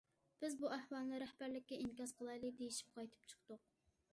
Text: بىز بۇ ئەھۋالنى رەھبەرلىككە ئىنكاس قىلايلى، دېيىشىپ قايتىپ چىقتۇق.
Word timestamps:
بىز 0.43 0.55
بۇ 0.61 0.69
ئەھۋالنى 0.77 1.19
رەھبەرلىككە 1.23 1.79
ئىنكاس 1.83 2.15
قىلايلى، 2.23 2.51
دېيىشىپ 2.63 2.91
قايتىپ 2.99 3.33
چىقتۇق. 3.35 3.63